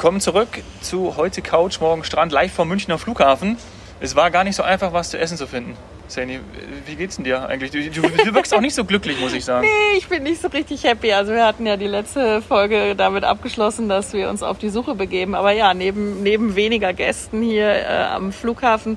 [0.00, 3.58] Willkommen zurück zu heute Couch, morgen Strand, live vom Münchner Flughafen.
[4.00, 5.76] Es war gar nicht so einfach, was zu essen zu finden.
[6.08, 6.40] Sani,
[6.86, 7.70] wie geht's denn dir eigentlich?
[7.70, 9.66] Du, du, du wirkst auch nicht so glücklich, muss ich sagen.
[9.66, 11.12] Nee, ich bin nicht so richtig happy.
[11.12, 14.94] Also wir hatten ja die letzte Folge damit abgeschlossen, dass wir uns auf die Suche
[14.94, 15.34] begeben.
[15.34, 18.96] Aber ja, neben, neben weniger Gästen hier äh, am Flughafen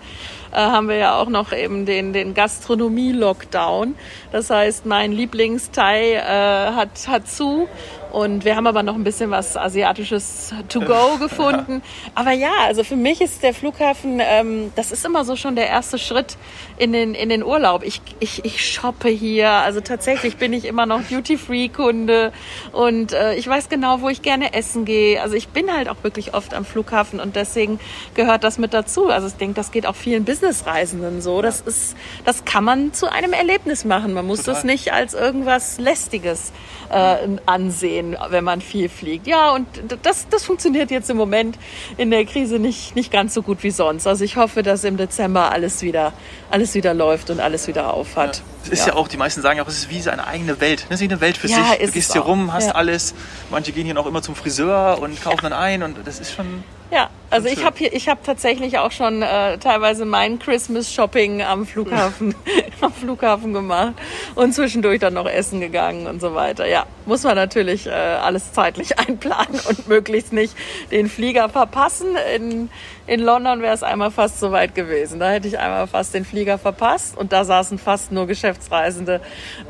[0.54, 3.95] äh, haben wir ja auch noch eben den, den Gastronomie-Lockdown.
[4.31, 7.67] Das heißt, mein Lieblingsteil äh, hat, hat zu
[8.13, 11.81] und wir haben aber noch ein bisschen was Asiatisches to go gefunden.
[12.13, 15.67] Aber ja, also für mich ist der Flughafen, ähm, das ist immer so schon der
[15.67, 16.38] erste Schritt
[16.77, 17.84] in den, in den Urlaub.
[17.84, 19.49] Ich, ich, ich shoppe hier.
[19.49, 22.31] Also tatsächlich bin ich immer noch Duty-Free-Kunde
[22.71, 25.20] und äh, ich weiß genau, wo ich gerne essen gehe.
[25.20, 27.80] Also ich bin halt auch wirklich oft am Flughafen und deswegen
[28.13, 29.09] gehört das mit dazu.
[29.09, 31.41] Also ich denke, das geht auch vielen Businessreisenden so.
[31.41, 34.13] Das ist, das kann man zu einem Erlebnis machen.
[34.13, 34.54] Man muss Total.
[34.54, 36.52] das nicht als irgendwas Lästiges
[36.93, 39.27] äh, ansehen, wenn man viel fliegt.
[39.27, 39.68] Ja, und
[40.04, 41.57] das, das funktioniert jetzt im Moment
[41.98, 44.05] in der Krise nicht, nicht ganz so gut wie sonst.
[44.07, 46.13] Also ich hoffe, dass im Dezember alles wieder,
[46.49, 48.37] alles wieder läuft und alles wieder aufhat.
[48.37, 48.43] Ja.
[48.63, 48.93] Es ist ja.
[48.93, 48.96] ja.
[48.96, 50.85] auch, die meisten sagen ja auch, es ist wie seine eigene Welt.
[50.90, 51.85] Das ist wie eine Welt für ja, sich.
[51.85, 53.13] Du gehst hier rum, hast alles.
[53.49, 56.63] Manche gehen hier auch immer zum Friseur und kaufen dann ein und das ist schon
[56.94, 61.41] ja, also ich habe hier, ich habe tatsächlich auch schon äh, teilweise mein Christmas Shopping
[61.41, 62.36] am Flughafen,
[62.82, 63.94] am Flughafen gemacht
[64.36, 66.68] und zwischendurch dann noch essen gegangen und so weiter.
[66.68, 70.56] Ja, muss man natürlich äh, alles zeitlich einplanen und möglichst nicht
[70.91, 72.09] den Flieger verpassen.
[72.36, 72.69] In,
[73.08, 75.19] in London wäre es einmal fast so weit gewesen.
[75.19, 79.22] Da hätte ich einmal fast den Flieger verpasst und da saßen fast nur Geschäftsreisende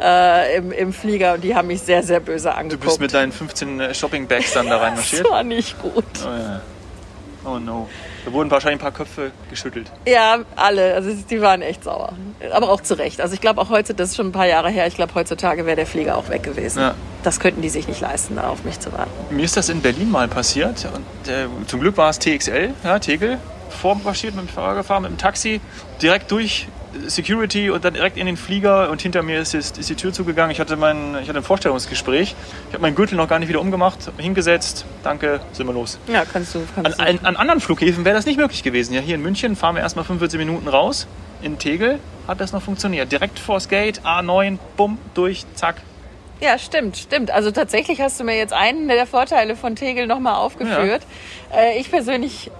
[0.01, 2.83] äh, im, im Flieger und die haben mich sehr, sehr böse angeguckt.
[2.83, 5.23] Du bist mit deinen 15 Shopping Bags dann da reinmarschiert?
[5.23, 6.03] das war nicht gut.
[6.25, 6.61] Oh, ja.
[7.45, 7.89] Oh no.
[8.25, 9.91] Da wurden wahrscheinlich ein paar Köpfe geschüttelt.
[10.07, 10.95] Ja, alle.
[10.95, 12.13] Also die waren echt sauer.
[12.51, 13.21] Aber auch zu Recht.
[13.21, 15.65] Also ich glaube auch heute, das ist schon ein paar Jahre her, ich glaube heutzutage
[15.65, 16.79] wäre der Flieger auch weg gewesen.
[16.79, 16.95] Ja.
[17.23, 19.11] Das könnten die sich nicht leisten, da auf mich zu warten.
[19.29, 20.87] Mir ist das in Berlin mal passiert.
[20.93, 23.37] Und, äh, zum Glück war es TXL, ja, Tegel,
[23.69, 25.61] vormarschiert mit dem Fahrer gefahren, mit dem Taxi,
[26.01, 26.67] direkt durch
[27.07, 30.13] Security und dann direkt in den Flieger und hinter mir ist, ist, ist die Tür
[30.13, 30.51] zugegangen.
[30.51, 32.35] Ich hatte, mein, ich hatte ein Vorstellungsgespräch.
[32.67, 34.85] Ich habe meinen Gürtel noch gar nicht wieder umgemacht, habe mich hingesetzt.
[35.03, 35.99] Danke, sind wir los.
[36.07, 36.63] Ja, kannst du.
[36.75, 38.93] Kannst an, an, an, anderen Flughäfen wäre das nicht möglich gewesen.
[38.93, 41.07] Ja, hier in München fahren wir erstmal 45 Minuten raus.
[41.41, 43.11] In Tegel hat das noch funktioniert.
[43.11, 45.81] Direkt vors Gate, A9, bumm, durch, zack,
[46.43, 47.31] ja, stimmt, stimmt.
[47.31, 51.03] Also tatsächlich hast du mir jetzt einen der Vorteile von Tegel nochmal aufgeführt.
[51.51, 51.57] Ja.
[51.57, 52.51] Äh, ich persönlich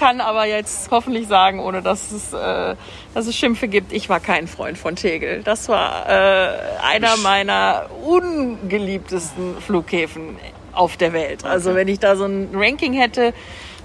[0.00, 2.74] kann aber jetzt hoffentlich sagen, ohne dass es, äh,
[3.14, 5.42] dass es Schimpfe gibt, ich war kein Freund von Tegel.
[5.42, 10.38] Das war äh, einer meiner ungeliebtesten Flughäfen
[10.72, 11.44] auf der Welt.
[11.44, 13.34] Also wenn ich da so ein Ranking hätte,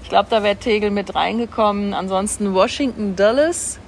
[0.02, 1.92] ich glaube, da wäre Tegel mit reingekommen.
[1.92, 3.78] Ansonsten Washington Dulles,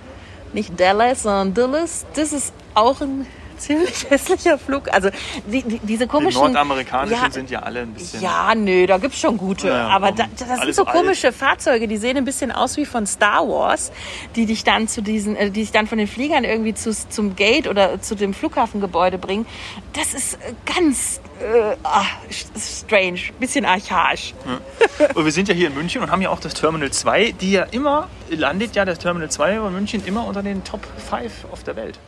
[0.52, 2.04] nicht Dallas, sondern Dulles.
[2.14, 3.26] Das ist auch ein
[3.58, 4.92] ziemlich hässlicher Flug.
[4.92, 5.10] Also
[5.46, 6.40] die, die, diese komischen.
[6.40, 8.22] Die nordamerikanischen ja, sind ja alle ein bisschen.
[8.22, 9.68] Ja, nö, da gibt's schon gute.
[9.68, 11.36] Ja, aber da, das sind so komische alt.
[11.36, 13.92] Fahrzeuge, die sehen ein bisschen aus wie von Star Wars,
[14.36, 17.36] die dich dann zu diesen, äh, die sich dann von den Fliegern irgendwie zu, zum
[17.36, 19.46] Gate oder zu dem Flughafengebäude bringen.
[19.92, 22.16] Das ist äh, ganz äh, ach,
[22.56, 24.34] strange, bisschen archaisch.
[24.46, 25.08] Ja.
[25.14, 27.52] Und wir sind ja hier in München und haben ja auch das Terminal 2, die
[27.52, 30.80] ja immer, landet ja das Terminal 2 in München immer unter den Top
[31.10, 31.98] 5 auf der Welt.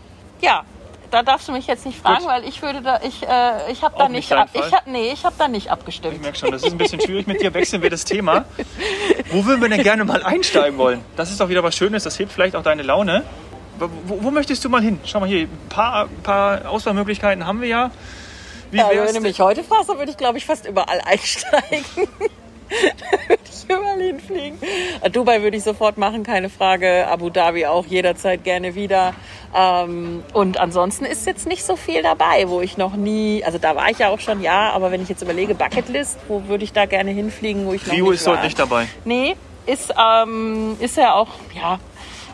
[0.41, 0.65] Ja,
[1.11, 2.29] da darfst du mich jetzt nicht fragen, Gut.
[2.29, 5.25] weil ich würde da, ich, äh, ich habe da nicht, ab, ich hab, nee, ich
[5.25, 6.15] habe da nicht abgestimmt.
[6.15, 7.53] Ich merke schon, das ist ein bisschen schwierig mit dir.
[7.53, 8.45] Wechseln wir das Thema.
[9.31, 11.03] Wo würden wir denn gerne mal einsteigen wollen?
[11.17, 12.05] Das ist doch wieder was Schönes.
[12.05, 13.25] Das hebt vielleicht auch deine Laune.
[13.79, 15.01] Wo, wo möchtest du mal hin?
[15.05, 17.91] Schau mal hier, ein paar, paar Auswahlmöglichkeiten haben wir ja.
[18.71, 21.85] Wie ja, wenn du mich heute fragst, dann würde ich, glaube ich, fast überall einsteigen.
[22.71, 24.59] Da würde ich überall hinfliegen.
[25.13, 27.07] Dubai würde ich sofort machen, keine Frage.
[27.09, 29.15] Abu Dhabi auch jederzeit gerne wieder.
[29.55, 33.75] Ähm, und ansonsten ist jetzt nicht so viel dabei, wo ich noch nie, also da
[33.75, 36.73] war ich ja auch schon, ja, aber wenn ich jetzt überlege, Bucketlist, wo würde ich
[36.73, 38.87] da gerne hinfliegen, wo ich noch Rio nicht ist dort nicht dabei.
[39.05, 41.79] Nee, ist, ähm, ist ja auch, ja,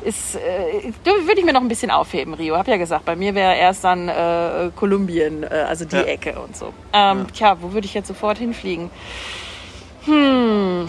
[0.04, 2.56] ist, äh, würde ich mir noch ein bisschen aufheben, Rio.
[2.56, 6.02] Hab ja gesagt, bei mir wäre erst dann äh, Kolumbien, äh, also die ja.
[6.02, 6.66] Ecke und so.
[6.92, 7.26] Ähm, ja.
[7.34, 8.90] Tja, wo würde ich jetzt sofort hinfliegen?
[10.06, 10.88] Hm,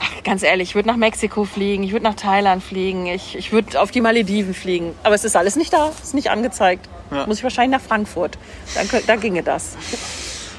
[0.00, 3.50] Ach, ganz ehrlich, ich würde nach Mexiko fliegen, ich würde nach Thailand fliegen, ich, ich
[3.52, 4.94] würde auf die Malediven fliegen.
[5.02, 6.88] Aber es ist alles nicht da, ist nicht angezeigt.
[7.10, 7.26] Ja.
[7.26, 8.38] Muss ich wahrscheinlich nach Frankfurt.
[8.74, 9.76] Dann, da ginge das.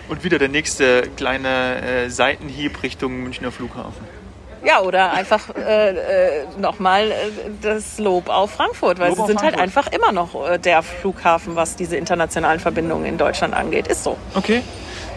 [0.09, 4.19] Und wieder der nächste kleine äh, Seitenhieb Richtung Münchner Flughafen.
[4.65, 7.15] Ja, oder einfach äh, äh, nochmal äh,
[7.61, 9.85] das Lob auf Frankfurt, weil Lob sie sind halt Frankfurt.
[9.85, 13.87] halt einfach immer noch äh, der Flughafen, was diese internationalen Verbindungen in Deutschland angeht.
[13.87, 14.17] Ist so.
[14.35, 14.63] Okay.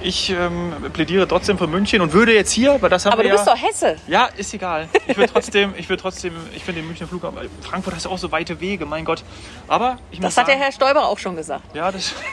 [0.03, 3.31] Ich ähm, plädiere trotzdem für München und würde jetzt hier, weil das haben Aber wir
[3.31, 3.97] du bist doch Hesse.
[4.07, 4.89] Ja, ist egal.
[5.07, 8.33] Ich würde trotzdem, ich würde trotzdem, ich finde den Münchner Flughafen, Frankfurt hat auch so
[8.33, 9.23] weite Wege, mein Gott.
[9.69, 11.75] Aber ich Das hat sagen, der Herr Stoiber auch schon gesagt.
[11.75, 12.15] Ja, das.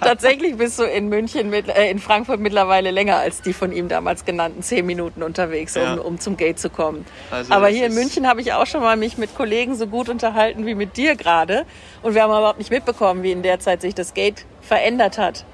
[0.00, 3.88] Tatsächlich bist du in München, mit, äh, in Frankfurt mittlerweile länger als die von ihm
[3.88, 5.94] damals genannten zehn Minuten unterwegs, um, Ja.
[5.94, 7.04] um zum Gate zu kommen.
[7.30, 10.08] Also Aber hier in München habe ich auch schon mal mich mit Kollegen so gut
[10.08, 11.66] unterhalten wie mit dir gerade.
[12.02, 15.44] Und wir haben überhaupt nicht mitbekommen, wie in der Zeit sich das Gate verändert hat.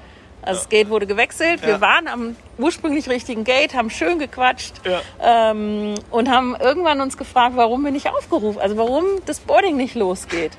[0.43, 1.61] Also das Gate wurde gewechselt.
[1.61, 1.81] Wir Ja.
[1.81, 5.01] waren am ursprünglich richtigen Gate, haben schön gequatscht Ja.
[5.51, 9.93] ähm, und haben irgendwann uns gefragt, warum wir nicht aufgerufen, also warum das Boarding nicht
[9.95, 10.53] losgeht.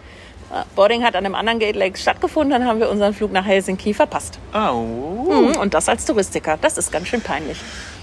[0.76, 3.94] Boarding hat an einem anderen Gate Lake stattgefunden, dann haben wir unseren Flug nach Helsinki
[3.94, 4.38] verpasst.
[4.52, 4.82] Au.
[4.82, 7.56] Mhm, Und das als Touristiker, das ist ganz schön peinlich.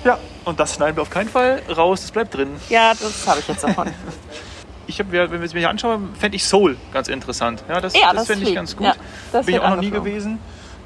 [0.04, 2.50] Ja, und das schneiden wir auf keinen Fall raus, das bleibt drin.
[2.70, 3.88] Ja, das habe ich jetzt davon.
[4.90, 7.64] Ich habe, wenn wir es mir anschauen, fände ich Soul ganz interessant.
[7.70, 8.88] Ja, das, Ja, das das fände ich ganz gut.
[8.88, 8.94] Ja,
[9.32, 10.40] das Bin ich auch noch nie gewesen.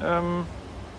[0.03, 0.45] Ähm,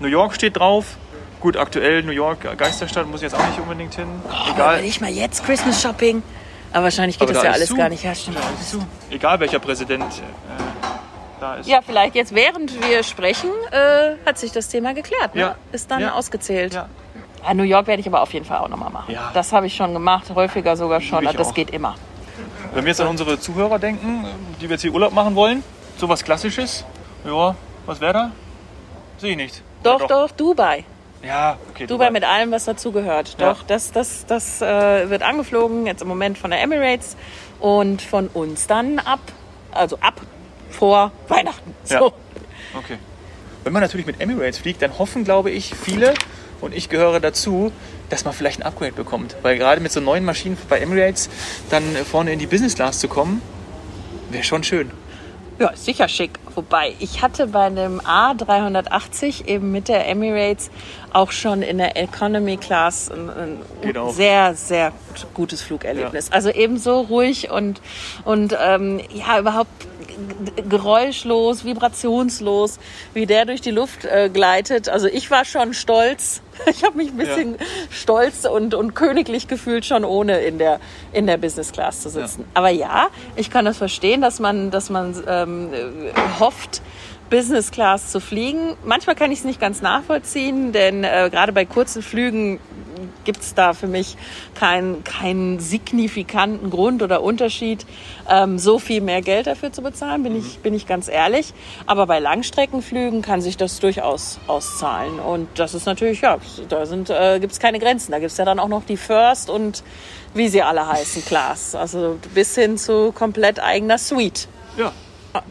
[0.00, 0.96] New York steht drauf.
[1.40, 4.06] Gut, aktuell New York Geisterstadt muss ich jetzt auch nicht unbedingt hin.
[4.30, 4.82] Aber Egal.
[4.82, 6.22] nicht mal jetzt Christmas Shopping.
[6.72, 7.76] Aber wahrscheinlich geht Aber das da ja alles zu.
[7.76, 8.02] gar nicht.
[8.02, 8.38] Ja, stimmt.
[9.10, 10.62] Egal welcher Präsident äh,
[11.40, 11.68] da ist.
[11.68, 15.34] Ja, vielleicht jetzt während wir sprechen, äh, hat sich das Thema geklärt.
[15.34, 15.40] Ne?
[15.42, 15.54] Ja.
[15.72, 16.14] Ist dann Ja.
[16.14, 16.72] ausgezählt.
[16.74, 16.88] Ja.
[17.44, 19.14] Ah, New York werde ich aber auf jeden Fall auch nochmal machen.
[19.34, 21.24] Das habe ich schon gemacht, häufiger sogar schon.
[21.24, 21.54] Ich Das auch.
[21.54, 21.94] geht immer.
[22.74, 24.26] Wenn wir jetzt an unsere Zuhörer denken,
[24.60, 25.62] die wir jetzt hier Urlaub machen wollen,
[25.96, 26.84] sowas Klassisches,
[27.24, 27.54] ja,
[27.86, 28.30] was wäre da?
[29.16, 29.62] Sehe ich nicht.
[29.84, 30.84] Doch, Ja, doch, Dubai.
[31.22, 31.86] Ja, okay.
[31.86, 33.36] Dubai mit allem, was dazugehört.
[33.38, 33.52] Ja.
[33.52, 37.16] Doch, das, das, das äh, wird angeflogen, jetzt im Moment von der Emirates
[37.60, 39.20] und von uns dann ab,
[39.70, 40.20] also ab
[40.68, 41.76] vor Weihnachten.
[41.84, 41.94] So.
[41.94, 42.00] Ja.
[42.76, 42.98] Okay.
[43.62, 46.12] Wenn man natürlich mit Emirates fliegt, dann hoffen, glaube ich, viele,
[46.60, 47.70] und ich gehöre dazu,
[48.10, 49.36] dass man vielleicht ein Upgrade bekommt.
[49.42, 51.28] Weil gerade mit so neuen Maschinen bei Emirates
[51.70, 53.42] dann vorne in die Business Class zu kommen,
[54.30, 54.90] wäre schon schön.
[55.58, 56.32] Ja, sicher schick.
[56.56, 60.70] Wobei, ich hatte bei einem A380 eben mit der Emirates
[61.12, 64.12] auch schon in der Economy Class ein, ein Geht auch.
[64.12, 64.92] sehr, sehr
[65.32, 66.32] gutes Flugerlebnis.
[66.32, 67.80] Also eben so ruhig und,
[68.24, 69.70] und ähm, ja, überhaupt
[70.68, 72.78] geräuschlos, vibrationslos,
[73.12, 74.88] wie der durch die Luft äh, gleitet.
[74.88, 76.40] Also ich war schon stolz.
[76.70, 77.56] Ich habe mich ein bisschen
[77.90, 80.78] stolz und, und königlich gefühlt, schon ohne in der,
[81.12, 82.44] in der Business Class zu sitzen.
[82.54, 86.80] Aber ja, ich kann das verstehen, dass man, dass man ähm, äh, hofft,
[87.34, 88.76] Business Class zu fliegen.
[88.84, 92.60] Manchmal kann ich es nicht ganz nachvollziehen, denn äh, gerade bei kurzen Flügen
[93.24, 94.16] gibt es da für mich
[94.54, 97.86] keinen keinen signifikanten Grund oder Unterschied,
[98.30, 101.54] ähm, so viel mehr Geld dafür zu bezahlen, bin, ich, bin ich ganz ehrlich.
[101.86, 105.18] Aber bei Langstreckenflügen kann sich das durchaus auszahlen.
[105.18, 106.38] Und das ist natürlich, ja,
[106.68, 108.12] da sind, äh, gibt es keine Grenzen.
[108.12, 109.82] Da gibt es ja dann auch noch die First und
[110.34, 111.74] wie sie alle heißen, Class.
[111.74, 114.46] Also bis hin zu komplett eigener Suite.
[114.76, 114.92] Ja.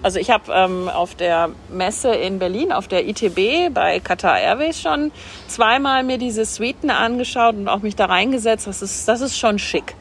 [0.02, 4.80] Also ich habe ähm, auf der Messe in Berlin, auf der ITB bei Qatar Airways
[4.80, 5.12] schon
[5.48, 8.66] zweimal mir diese Suiten angeschaut und auch mich da reingesetzt.
[8.68, 9.96] Das ist, das ist schon schick.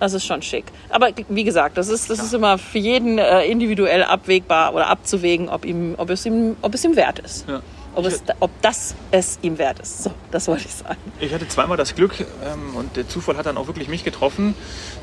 [0.00, 0.64] Das ist schon schick.
[0.88, 5.48] Aber wie gesagt, das ist, das ist immer für jeden äh, individuell abwägbar oder abzuwägen,
[5.48, 7.48] ob, ihm, ob, es, ihm, ob es ihm wert ist.
[7.48, 7.60] Ja.
[7.94, 10.04] Ob, es, ob das es ihm wert ist.
[10.04, 10.96] So, das wollte ich sagen.
[11.18, 14.54] Ich hatte zweimal das Glück ähm, und der Zufall hat dann auch wirklich mich getroffen,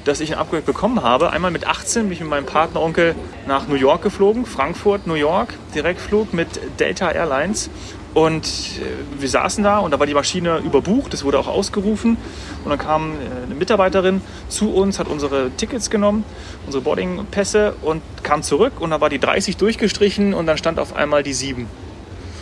[0.05, 1.31] dass ich ein Upgrade bekommen habe.
[1.31, 5.53] Einmal mit 18 bin ich mit meinem Partneronkel nach New York geflogen, Frankfurt, New York,
[5.75, 6.47] Direktflug mit
[6.79, 7.69] Delta Airlines.
[8.13, 12.17] Und äh, wir saßen da und da war die Maschine überbucht, das wurde auch ausgerufen.
[12.63, 16.23] Und dann kam äh, eine Mitarbeiterin zu uns, hat unsere Tickets genommen,
[16.65, 20.95] unsere Boardingpässe und kam zurück und dann war die 30 durchgestrichen und dann stand auf
[20.95, 21.67] einmal die 7.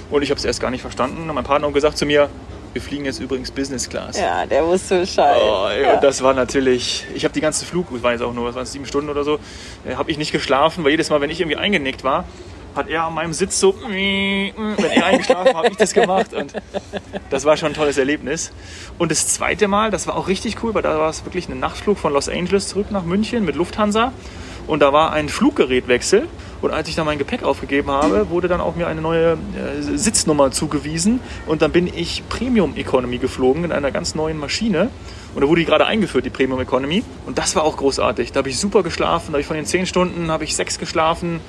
[0.09, 1.29] Und ich habe es erst gar nicht verstanden.
[1.29, 2.29] Und mein Partner hat gesagt zu mir,
[2.73, 4.19] wir fliegen jetzt übrigens Business Class.
[4.19, 5.41] Ja, der wusste Bescheid.
[5.41, 5.93] Oh, ey, ja.
[5.93, 8.65] Und das war natürlich, ich habe die ganze Flug, ich weiß auch nur, was waren
[8.65, 9.39] sieben Stunden oder so,
[9.85, 12.25] äh, habe ich nicht geschlafen, weil jedes Mal, wenn ich irgendwie eingenickt war,
[12.75, 16.53] hat er an meinem Sitz so, wenn er eingeschlafen war, habe ich das gemacht und
[17.29, 18.51] das war schon ein tolles Erlebnis.
[18.97, 21.57] Und das zweite Mal, das war auch richtig cool, weil da war es wirklich ein
[21.59, 24.11] Nachtflug von Los Angeles zurück nach München mit Lufthansa
[24.67, 26.27] und da war ein Fluggerätwechsel
[26.61, 29.81] und als ich dann mein Gepäck aufgegeben habe, wurde dann auch mir eine neue äh,
[29.81, 34.89] Sitznummer zugewiesen und dann bin ich Premium Economy geflogen in einer ganz neuen Maschine.
[35.35, 37.03] Und da wurde die gerade eingeführt, die Premium Economy.
[37.25, 38.31] Und das war auch großartig.
[38.31, 39.27] Da habe ich super geschlafen.
[39.27, 41.41] Da habe ich von den zehn Stunden habe ich sechs geschlafen.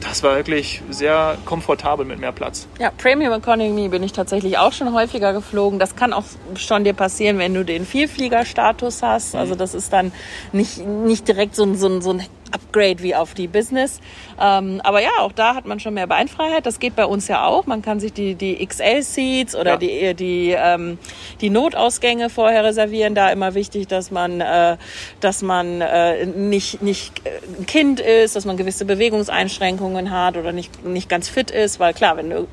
[0.00, 2.66] Das war wirklich sehr komfortabel mit mehr Platz.
[2.78, 5.78] Ja, Premium Economy bin ich tatsächlich auch schon häufiger geflogen.
[5.78, 6.24] Das kann auch
[6.56, 9.34] schon dir passieren, wenn du den Vielfliegerstatus hast.
[9.34, 10.12] Also das ist dann
[10.52, 12.22] nicht, nicht direkt so ein, so ein, so ein
[12.54, 14.00] Upgrade wie auf die Business.
[14.40, 16.64] Ähm, aber ja, auch da hat man schon mehr Beinfreiheit.
[16.66, 17.66] Das geht bei uns ja auch.
[17.66, 19.76] Man kann sich die, die XL-Seats oder Ja.
[19.76, 20.98] die, die, ähm,
[21.40, 23.14] die Notausgänge vorher reservieren.
[23.14, 24.76] Da immer wichtig, dass man, äh,
[25.20, 30.52] dass man äh, nicht, nicht äh, ein Kind ist, dass man gewisse Bewegungseinschränkungen hat oder
[30.52, 31.80] nicht, nicht ganz fit ist.
[31.80, 32.46] Weil klar, wenn du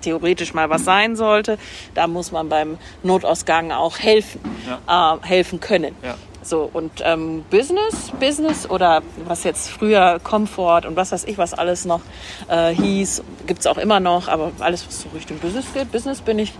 [0.00, 1.58] theoretisch mal was sein sollte,
[1.94, 4.40] da muss man beim Notausgang auch helfen,
[4.88, 5.94] äh, helfen können.
[6.02, 6.14] Ja.
[6.42, 11.54] So, und ähm, Business, Business oder was jetzt früher Comfort und was weiß ich, was
[11.54, 12.00] alles noch
[12.48, 16.40] äh, hieß, gibt's auch immer noch, aber alles, was so Richtung Business geht, Business bin
[16.40, 16.52] ich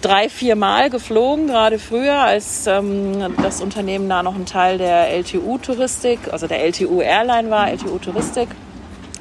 [0.00, 5.10] drei, vier Mal geflogen, gerade früher, als ähm, das Unternehmen da noch ein Teil der
[5.10, 8.48] LTU-Touristik, also der LTU-Airline war, LTU-Touristik.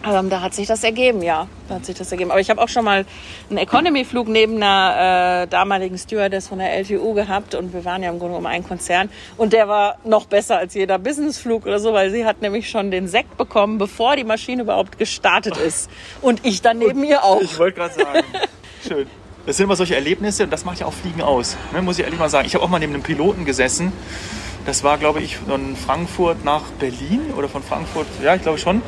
[0.05, 1.47] Ähm, da hat sich das ergeben, ja.
[1.67, 2.31] Da hat sich das ergeben.
[2.31, 3.05] Aber ich habe auch schon mal
[3.49, 8.09] einen Economy-Flug neben einer äh, damaligen Stewardess von der LTU gehabt und wir waren ja
[8.09, 11.93] im Grunde um einen Konzern und der war noch besser als jeder Businessflug oder so,
[11.93, 15.89] weil sie hat nämlich schon den Sekt bekommen, bevor die Maschine überhaupt gestartet ist
[16.21, 17.41] und ich dann neben ihr auch.
[17.41, 18.23] Ich wollte gerade sagen.
[18.87, 19.07] Schön.
[19.45, 22.05] Das sind immer solche Erlebnisse und das macht ja auch Fliegen aus, ne, muss ich
[22.05, 22.45] ehrlich mal sagen.
[22.45, 23.91] Ich habe auch mal neben einem Piloten gesessen.
[24.65, 28.81] Das war, glaube ich, von Frankfurt nach Berlin oder von Frankfurt, ja, ich glaube schon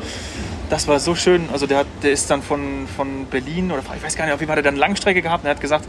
[0.72, 1.50] das war so schön.
[1.52, 4.40] Also der, hat, der ist dann von, von Berlin oder ich weiß gar nicht, auf
[4.40, 5.84] jeden Fall hat er dann Langstrecke gehabt und er hat gesagt,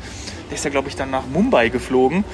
[0.50, 2.26] der ist ja, glaube ich, dann nach Mumbai geflogen.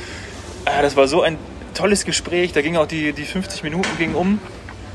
[0.66, 1.38] Äh, das war so ein
[1.76, 2.52] tolles Gespräch.
[2.52, 4.40] Da ging auch die, die 50 Minuten ging um.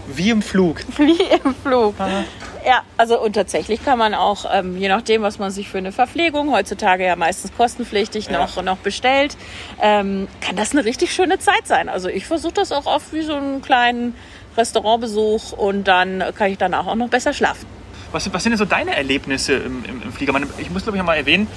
[0.09, 0.81] Wie im Flug.
[0.97, 1.95] Wie im Flug.
[1.99, 2.25] Aha.
[2.67, 5.93] Ja, also und tatsächlich kann man auch, ähm, je nachdem, was man sich für eine
[5.93, 8.39] Verpflegung, heutzutage ja meistens kostenpflichtig ja.
[8.39, 9.37] noch, noch bestellt,
[9.81, 11.89] ähm, kann das eine richtig schöne Zeit sein.
[11.89, 14.15] Also ich versuche das auch oft wie so einen kleinen
[14.57, 17.67] Restaurantbesuch und dann kann ich danach auch noch besser schlafen.
[18.13, 20.35] Was, was sind denn so deine Erlebnisse im, im, im Flieger?
[20.59, 21.49] Ich muss glaube ich mal erwähnen,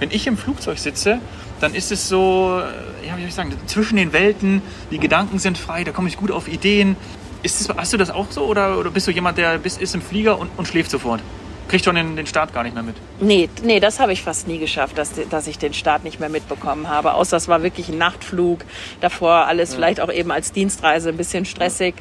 [0.00, 1.18] wenn ich im Flugzeug sitze,
[1.60, 2.62] dann ist es so,
[3.06, 6.16] ja, wie soll ich sagen, zwischen den Welten, die Gedanken sind frei, da komme ich
[6.16, 6.96] gut auf Ideen.
[7.42, 9.94] Ist das, hast du das auch so oder, oder bist du jemand, der bis, ist
[9.94, 11.20] im Flieger und, und schläft sofort?
[11.68, 12.96] Kriegt schon den, den Start gar nicht mehr mit.
[13.20, 16.28] Nee, nee das habe ich fast nie geschafft, dass, dass ich den Start nicht mehr
[16.28, 17.14] mitbekommen habe.
[17.14, 18.64] Außer es war wirklich ein Nachtflug.
[19.00, 19.76] Davor alles ja.
[19.76, 21.94] vielleicht auch eben als Dienstreise ein bisschen stressig.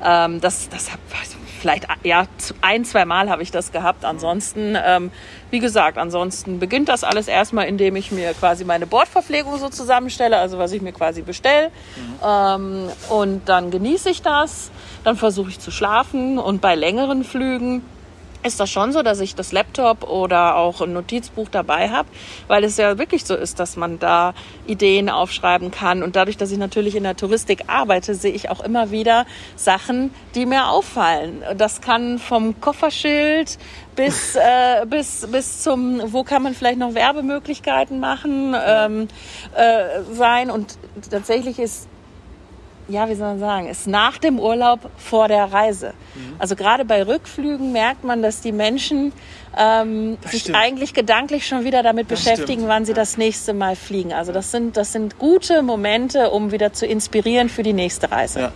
[0.00, 0.26] Ja.
[0.26, 1.00] Ähm, das das hab,
[1.64, 2.26] vielleicht ja
[2.60, 4.04] ein, zwei Mal habe ich das gehabt.
[4.04, 5.10] Ansonsten, ähm,
[5.50, 10.36] wie gesagt, ansonsten beginnt das alles erstmal, indem ich mir quasi meine Bordverpflegung so zusammenstelle,
[10.36, 11.70] also was ich mir quasi bestelle.
[11.96, 12.14] Mhm.
[12.22, 14.70] Ähm, und dann genieße ich das.
[15.04, 17.80] Dann versuche ich zu schlafen und bei längeren Flügen
[18.44, 22.08] ist das schon so, dass ich das Laptop oder auch ein Notizbuch dabei habe,
[22.46, 24.34] weil es ja wirklich so ist, dass man da
[24.66, 26.02] Ideen aufschreiben kann.
[26.02, 30.14] Und dadurch, dass ich natürlich in der Touristik arbeite, sehe ich auch immer wieder Sachen,
[30.34, 31.42] die mir auffallen.
[31.56, 33.58] Das kann vom Kofferschild
[33.96, 39.08] bis, äh, bis, bis zum, wo kann man vielleicht noch Werbemöglichkeiten machen, ähm,
[39.54, 40.50] äh, sein.
[40.50, 40.78] Und
[41.10, 41.88] tatsächlich ist
[42.88, 45.94] ja, wie soll man sagen, ist nach dem Urlaub vor der Reise.
[46.14, 46.34] Mhm.
[46.38, 49.12] Also gerade bei Rückflügen merkt man, dass die Menschen
[49.56, 50.58] ähm, sich stimmt.
[50.58, 52.68] eigentlich gedanklich schon wieder damit das beschäftigen, stimmt.
[52.68, 52.96] wann sie ja.
[52.96, 54.12] das nächste Mal fliegen.
[54.12, 58.40] Also das sind, das sind gute Momente, um wieder zu inspirieren für die nächste Reise.
[58.40, 58.52] Ja.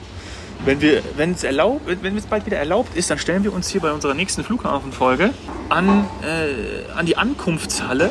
[0.64, 3.68] Wenn wir, wenn es erlaubt, wenn es bald wieder erlaubt ist, dann stellen wir uns
[3.68, 5.30] hier bei unserer nächsten Flughafenfolge
[5.68, 8.11] an, äh, an die Ankunftshalle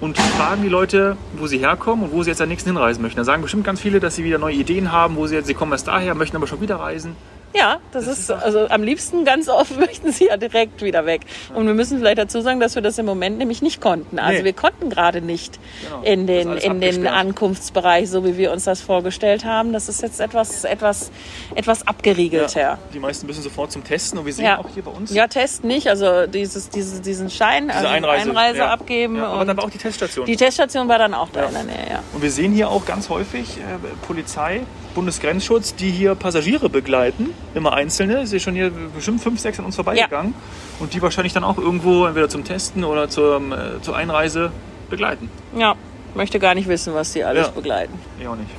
[0.00, 3.18] und fragen die Leute, wo sie herkommen und wo sie jetzt am nächsten hinreisen möchten.
[3.18, 5.54] Da sagen bestimmt ganz viele, dass sie wieder neue Ideen haben, wo sie jetzt, sie
[5.54, 7.16] kommen erst daher, möchten aber schon wieder reisen.
[7.58, 11.22] Ja, das, das ist, also am liebsten ganz oft möchten sie ja direkt wieder weg.
[11.54, 14.18] Und wir müssen vielleicht dazu sagen, dass wir das im Moment nämlich nicht konnten.
[14.18, 14.44] Also nee.
[14.44, 16.02] wir konnten gerade nicht genau.
[16.02, 19.72] in den, in den Ankunftsbereich, so wie wir uns das vorgestellt haben.
[19.72, 21.10] Das ist jetzt etwas, etwas,
[21.54, 22.60] etwas abgeriegelter.
[22.60, 22.78] Ja.
[22.94, 24.58] Die meisten müssen sofort zum Testen und wir sehen ja.
[24.58, 25.12] auch hier bei uns.
[25.12, 25.88] Ja, testen nicht.
[25.88, 28.70] Also dieses, dieses, diesen Schein, Diese also Einreise, Einreise ja.
[28.70, 29.20] abgeben.
[29.20, 30.26] aber dann war auch die Teststation.
[30.26, 32.02] Die Teststation war dann auch da in der Nähe, ja.
[32.12, 34.60] Und wir sehen hier auch ganz häufig äh, Polizei,
[34.94, 38.22] Bundesgrenzschutz, die hier Passagiere begleiten, immer einzelne.
[38.22, 40.32] Ist ja schon hier bestimmt fünf, sechs an uns vorbeigegangen.
[40.32, 40.80] Ja.
[40.80, 44.52] Und die wahrscheinlich dann auch irgendwo entweder zum Testen oder zur, äh, zur Einreise
[44.90, 45.30] begleiten.
[45.56, 45.74] Ja,
[46.14, 47.52] möchte gar nicht wissen, was die alles ja.
[47.52, 47.98] begleiten.
[48.20, 48.50] Ich auch nicht.